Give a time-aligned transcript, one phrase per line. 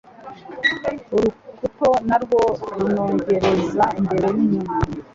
[1.15, 2.41] Urukuto Narwo
[2.79, 4.73] runogereza imbere n'inyuma,